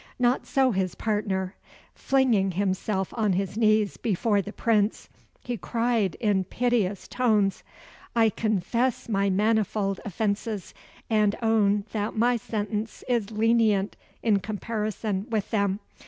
[0.17, 1.53] Not so his partner.
[1.93, 5.09] Flinging himself on his knees before the Prince,
[5.43, 7.61] he cried in piteous tones
[8.15, 10.73] "I confess my manifold offences,
[11.07, 15.79] and own that my sentence is lenient in comparison with them.